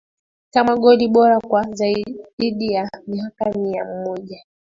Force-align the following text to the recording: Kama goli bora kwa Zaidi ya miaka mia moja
Kama 0.53 0.75
goli 0.77 1.07
bora 1.07 1.39
kwa 1.39 1.63
Zaidi 1.73 2.73
ya 2.73 2.89
miaka 3.07 3.51
mia 3.53 3.85
moja 3.85 4.45